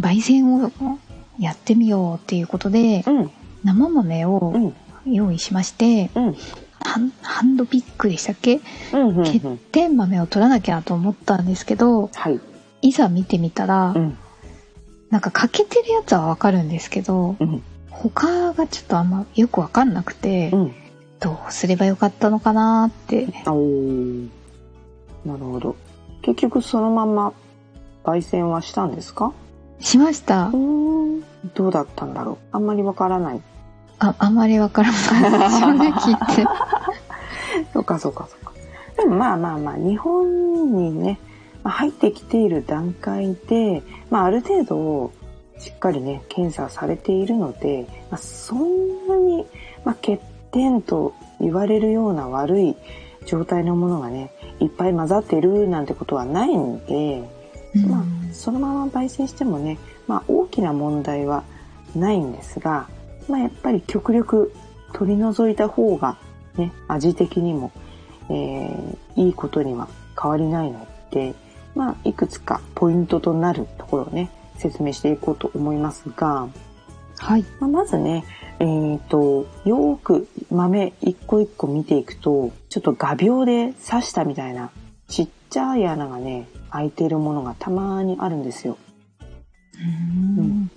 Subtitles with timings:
[0.00, 0.70] 焙煎を
[1.38, 3.30] やってみようっていうことで、うん。
[3.64, 4.74] 生豆うをん。
[5.06, 6.36] 用意しまして、うん。
[7.22, 8.60] ハンドピックでしたっけ？
[8.92, 9.40] うんうん欠
[9.72, 12.40] 点豆を取らなきゃと思ったんですけどはい。
[12.82, 14.16] いざ見てみたら、うん。
[15.10, 17.62] なんか欠けてるやつはわかるんですけどうん。
[17.90, 20.72] 他がちょっとあんまよくわかんなくて、うん。
[21.20, 23.26] どうすればよかったのかなって。
[23.26, 23.32] な
[25.32, 25.76] るほど。
[26.22, 27.32] 結局そのまま
[28.04, 29.32] 焙煎はしたんですか？
[29.80, 30.50] しました。
[31.54, 32.38] どうだったんだろう。
[32.52, 33.42] あんまりわからない。
[33.98, 35.00] ああんまりわからない。
[35.00, 36.46] 正直言って。
[37.72, 38.52] そうかそうかそうか。
[38.96, 41.18] でもまあまあまあ日本にね
[41.62, 45.12] まあ入ってきている段階で、まあ、ある程度
[45.58, 49.46] しっかりね検査されているので、まあ、そんなに、
[49.84, 50.20] まあ、欠
[50.52, 52.76] 点と言われるような悪い
[53.26, 54.30] 状態のものがね
[54.60, 57.35] いっぱい混ざってるなんてことはないんで、うん
[57.84, 61.44] まあ、そのまま焙煎してもね、まあ、大きな問題は
[61.94, 62.88] ないんですが、
[63.28, 64.52] まあ、やっぱり極力
[64.92, 66.18] 取り除いた方が、
[66.56, 67.72] ね、味的にも、
[68.28, 69.88] えーいいことには
[70.20, 71.34] 変わりないので、
[71.74, 76.48] まあ、いくつかポイントとなるところをね説明していこうと思いますが、
[77.18, 77.44] はい。
[77.60, 78.24] まあ、まずね、
[78.58, 84.70] えー、とよーく豆一個一個見ていくとちょっと画鋲で刺したみたいな
[85.08, 88.78] ちっちゃい穴がね開いているものがたまにあるんですよ。
[90.38, 90.70] うん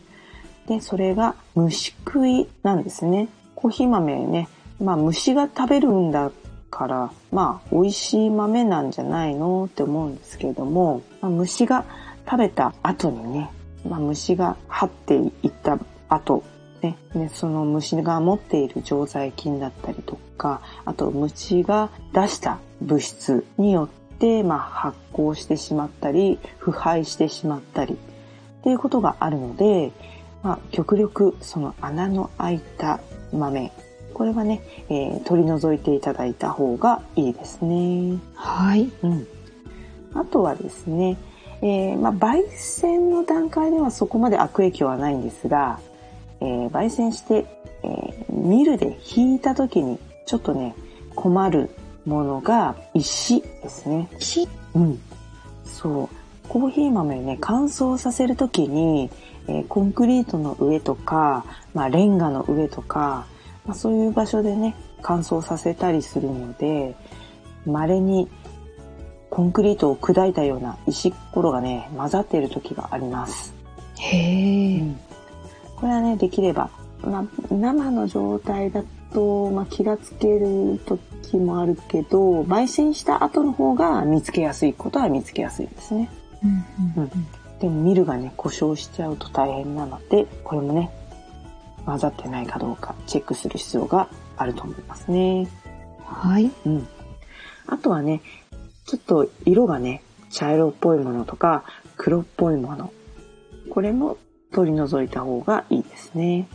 [0.67, 3.27] でそれが虫食いなんですね。
[3.55, 4.47] コーヒー豆ね、
[4.79, 6.31] まあ虫が食べるんだ
[6.69, 11.85] からまあ美味しい豆なんじゃないのって思うんですけれども、まあ、虫が
[12.25, 13.49] 食べた後にね、
[13.87, 16.43] まあ、虫が張っていった後
[16.81, 23.99] ね、ね、その虫が持っている常在菌だったりとか、あと虫が出した物質によって、
[24.44, 27.97] まあ、発酵してしまったり、腐敗してしまったり、っ
[28.63, 29.91] ていうことがあるので、
[30.44, 33.00] まあ、極力その穴の開いた
[33.31, 33.72] 豆、
[34.13, 38.18] これはね、えー取り除いていただいた方がいいですね。
[38.35, 39.28] はいうん。
[40.13, 41.18] あとはですね、
[41.62, 45.79] えーまあ、焙煎の段階ではそこまで悪影響はないんですが、
[46.41, 47.46] えー焙煎して、
[47.84, 50.75] えーミルで引いた時にちょっとね、
[51.16, 51.69] 困る
[52.09, 54.09] ものが石ですね。
[54.18, 55.00] しうん。
[55.64, 56.09] そう。
[56.50, 59.09] コーヒー豆ね、乾燥させるときに、
[59.47, 63.25] えーコンクリートの上とか、まあ、レンガの上とか、
[63.66, 66.96] まあ、そういう場所でね、乾燥させたりするので、
[67.66, 68.28] 稀に
[69.30, 73.53] コンクリートを砕いたような石ころがね、混ざっている時があります。
[74.00, 74.96] へえ、
[75.76, 76.70] これはね、できれば、
[77.02, 78.84] まあ、生の状態だ
[79.14, 86.09] と、まあ、気がつける時もあるけど、焙煎した後の方が見つけやすいことは見つけやすいですね。
[86.44, 86.47] う
[87.00, 87.12] んうん
[87.59, 90.90] でもミルがね、故障しちゃうと大変なので、これもね、
[91.86, 95.47] 混ざってないかどうかチェックする必要があると思いますね。
[96.06, 96.88] はいうん。
[97.68, 98.22] あとはね、
[98.86, 101.64] ちょっと色がね、茶色っぽいものとか
[101.97, 102.94] 黒っぽいもの。
[103.70, 104.18] これも
[104.53, 106.47] 取り除いた方がいいですね。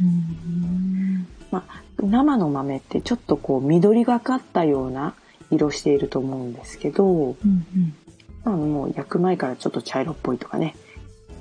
[0.00, 1.26] うん
[2.00, 5.14] 生の豆ってちょっとこう緑がかったような
[5.50, 7.94] 色していると思うんですけど、うんうん。
[8.44, 10.76] あのもう焼く前からちょっと茶色っぽいとかね、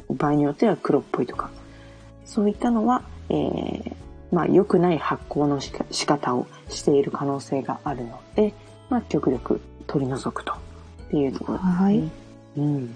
[0.10, 1.52] 場合によっては黒っぽいとか、
[2.26, 3.96] そういったのは、えー
[4.30, 8.54] まあ良くない発酵のしか仕方をしている可能性があるので、
[8.90, 10.56] まあ極力取り除くとっ
[11.12, 11.76] ていうところですね。
[11.76, 12.12] はい。
[12.58, 12.96] うん。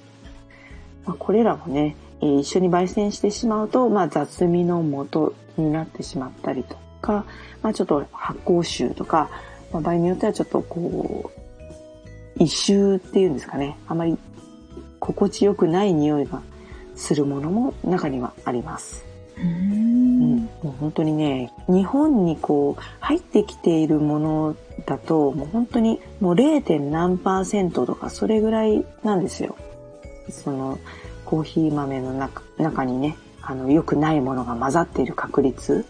[1.06, 7.26] まあ、これらもね、えー一緒に焙煎してしまうと、まあ雑味の元になってしまったりとか、
[7.62, 9.30] まあちょっと発酵臭とか、
[9.72, 13.78] まあ、場合によってはちょっとこう、異臭っていうんですかね。
[13.88, 14.18] あまり
[15.00, 16.42] 心地よくない匂いが
[16.96, 19.06] するものも中にはあります。
[19.38, 24.56] うんうんもう本当にね、日本にこう入ってきているもの
[24.86, 26.80] だと、もう本当にもう 0.
[26.90, 29.56] 何パーセントとかそれぐらいなんですよ。
[30.30, 30.78] その
[31.26, 35.86] コーヒー豆の中中にね、あの良くないものが混ざっている確率。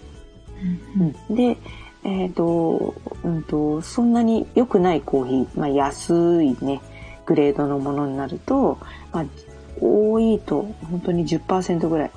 [1.30, 1.58] うん、で、
[2.04, 6.82] えっ、と、うんと、そんなに良くないコーヒー、まあ安いね、
[7.26, 8.78] グレードのものになると、
[9.12, 9.26] まあ、
[9.80, 12.12] 多いと本当に10%ぐらい。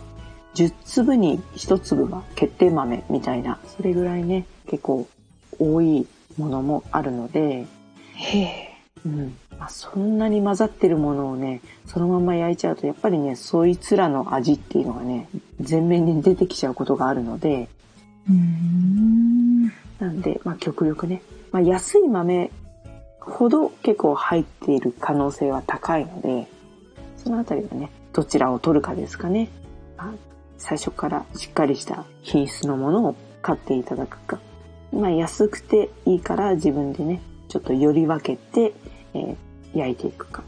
[0.54, 5.06] 10粒に1粒が決定豆みたいな、それぐらいね、結構
[5.58, 6.06] 多い
[6.38, 7.66] ものもあるので、
[8.14, 8.74] へえ。
[9.04, 9.36] うん。
[9.58, 15.28] まあ、そんなに混ざってるものをね、そのまま焼いちゃうと、やっぱりね、そいつらの味っていうのがね、
[15.60, 17.68] 全面に出てきちゃうことがあるので、
[18.28, 19.66] うーん。
[19.98, 21.22] なんで、まあ、極力ね、
[21.52, 22.50] まあ、安い豆
[23.20, 26.48] ほど結構入っている可能性は高いので、
[27.16, 29.48] そのあたりはね、どちらを取るかですかね。
[29.96, 30.12] まあ、
[30.58, 34.40] 最初からしっかりした品質のものを買っていただくか。
[34.92, 38.72] まあ、安くていいから自分でね、ちょっとより分けて、
[39.14, 39.36] えー
[39.74, 40.42] 焼いていくか。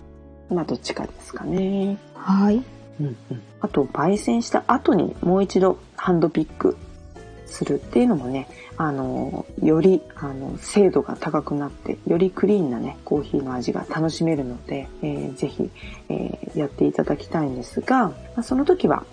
[0.48, 1.98] まあ、どっちかですかね。
[2.14, 2.62] はい。
[3.00, 6.78] うんうん、あと焙煎した後にもう一度ハンドピック
[7.46, 15.70] するっていうのもね、あの、より、あの、精度が高くなって、よりクリーンなね、コーヒーの味が楽しめるので、えーぜひ、
[16.08, 19.04] えーやっていただきたいんですが、まあ、その時は、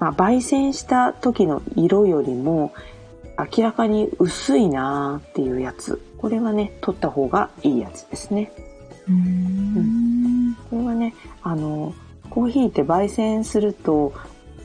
[0.00, 2.72] まあ、焙煎した時の色よりも、
[3.56, 6.02] 明らかに薄いなーっていうやつ。
[6.18, 8.50] これはね、取った方がいいやつですね。
[9.08, 10.56] うーん。
[10.70, 11.94] これはね、あの、
[12.30, 14.12] コーヒーって焙煎すると、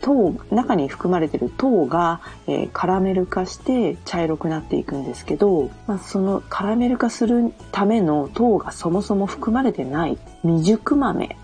[0.03, 11.37] 糖、中に含まれてる糖が、えーカラメル化して茶色くなっていくんですけど、まあ、そのカラメル化するための糖がそもそも含まれてない未熟豆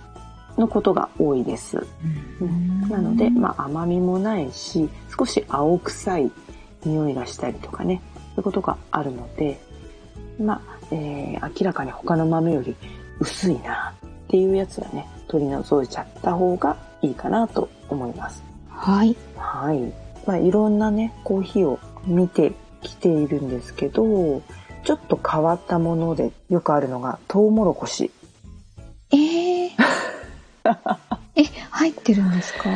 [0.58, 1.88] のことが多いです。
[2.90, 6.32] なので、まあ、甘みもないし、少し青臭い
[6.84, 9.60] 匂いがしたりとかね、そういうことがあるので、
[10.38, 12.76] まあ、えー明らかに他の豆より
[13.20, 18.49] 薄いなっていうやつはね、取り除いちゃった方がいいかなと思います。
[18.82, 19.16] はい。
[19.36, 19.94] はい。
[20.26, 24.42] まあ、いろんなね、コーヒーを見てきているんですけど、
[24.84, 28.10] ちょっと変わったものでよくあるのが、トウモロコシ。
[29.12, 29.70] えー、
[31.36, 32.70] え、入ってるんですか？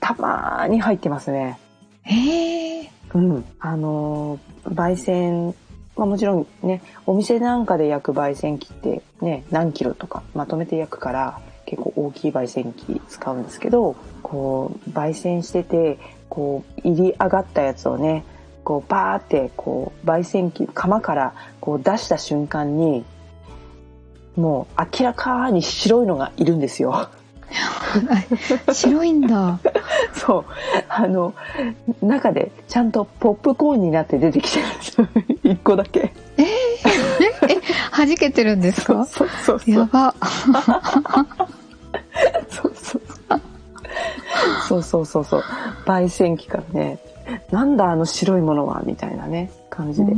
[0.00, 1.58] たまーに入ってますね。
[2.04, 3.44] えー、うん。
[3.60, 5.54] あのー焙煎、
[5.96, 15.98] まあもちろんね、お店なんかで焼く焙煎機ってね、何キロとかまとめて焼くから結構大きい焙煎機使うんですけど、こう、焙煎してて、
[16.30, 18.24] こう、入り上がったやつをね、
[18.64, 23.04] こう、バーって、こう、焙煎機、釜からこう出した瞬間に、
[24.34, 27.10] もう明らかに白いのがいるんですよ。
[28.72, 29.58] 白いんだ。
[30.14, 30.44] そう。
[30.88, 31.34] あの、
[32.00, 35.08] 中でちゃんとポップコーンになって出てきてるんですよ。
[35.52, 36.12] 一個だけ。
[36.38, 36.44] え、
[37.96, 39.04] 弾けてるんですか？
[39.06, 39.74] そうそうそう。
[39.74, 40.14] やば。
[44.68, 45.42] そうそうそうそう。
[45.86, 46.98] 焙煎機からね、
[47.50, 50.12] なんだあの白いものはみたいなね、感じで。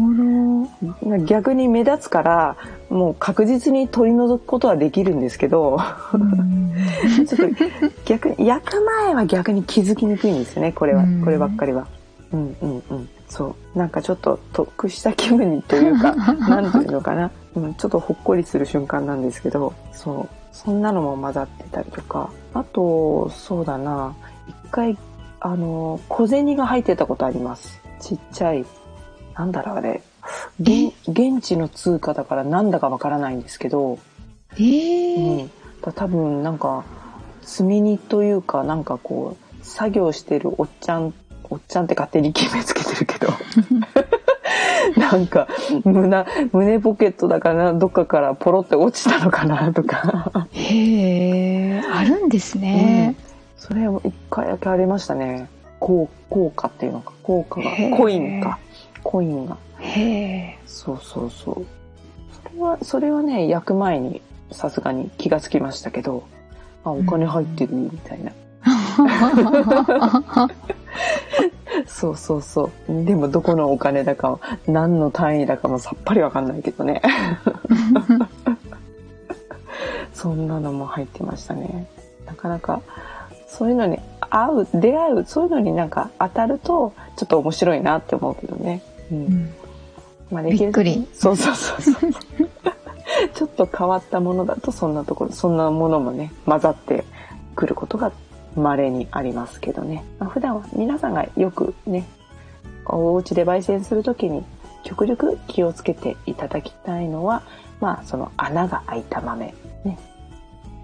[1.27, 2.57] 逆に目立つから、
[2.89, 5.79] もう確実に取り除くことはできるんですけど、
[6.13, 6.75] うん
[7.27, 7.57] ちょっと
[8.05, 11.23] 逆に、焼く前は逆に気づきにくいんですよね、これはうん。
[11.23, 11.87] こればっかりは。
[12.33, 13.09] うんうんうん。
[13.29, 13.79] そう。
[13.79, 17.31] なんかちょっと得した気分にというか、 なんていうのかな。
[17.55, 20.29] うん、ちょっとほっこりする瞬間なんですけど、そう。
[20.53, 22.31] そんなのも混ざってたりとか。
[22.55, 24.15] あと、そうだな。
[24.51, 24.99] 一回、
[25.41, 27.81] あの、小銭が入ってたことあります。
[28.01, 28.65] ちっちゃい。
[29.35, 30.03] なんだろうあれ。
[30.61, 33.99] 現現地の通貨だからなんだかわからないんですけど、
[34.55, 35.51] えー、うん、
[35.83, 36.85] だ多分なんか
[37.43, 41.15] 積み荷というかなんかこう作業してるおっちゃん
[41.49, 43.29] おっちゃんって勝手に決めつけてるけど
[45.01, 45.49] なんか
[45.85, 53.17] 胸胸ポケットだかなどっかからポロって落ちたのかなとかへえ、あるんですね。
[53.61, 55.49] それを一回だけありましたね
[55.79, 58.59] 効効果っていうのか効果がコインか
[59.05, 60.59] コインがへえ。
[60.67, 61.67] そうそうそう
[62.33, 66.27] それはそれはね焼く前にさすがに気がつきましたけど
[66.85, 68.33] あお金入ってるみたいな
[71.87, 73.05] そうそうそう。
[73.05, 77.01] でもどこのお金だか、何の単位だかもさっぱりわかんないけどね。
[80.13, 81.87] そんなのも入ってましたね。
[82.27, 82.83] なかなか、
[83.51, 83.99] そういうのに
[84.31, 88.83] 会う、出会う、そういうのになんか当たると、ちょっと面白いなって思うけどね。
[89.11, 89.15] う。
[89.17, 89.55] うんん
[90.31, 91.07] まあでびっくり。
[91.13, 92.13] そうそうそうそう。
[93.35, 97.05] ちょっと変わったものだと、そんなところ、そんなものもね、混ざって
[97.57, 98.13] くることが
[98.55, 100.05] 稀にありますけどね。
[100.19, 102.07] まあ、普段は皆さんがよくね、
[102.87, 104.45] お家で焙煎するときに
[104.85, 107.43] 極力気をつけていただきたいのは、
[107.81, 109.55] まあ、その穴が開いた豆、
[109.85, 109.99] ね。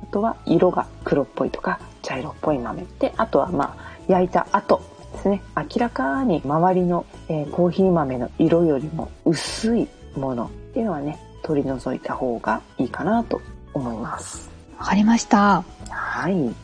[0.02, 2.86] あとは色が黒っぽいとか茶色っぽい豆。
[3.00, 4.80] で、あとはまあ、焼いた後
[5.14, 5.42] ですね。
[5.56, 13.42] 明らかに周りの、えー、コーヒー豆の色よりも薄いものっていうのはね、取り除いた方がいいかなと
[13.74, 14.48] 思います。
[14.78, 15.64] わかりました。
[15.90, 16.54] はい。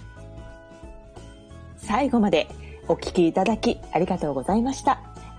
[1.79, 2.47] 最後まで
[2.87, 5.12] お聞きいただきありがとうございました。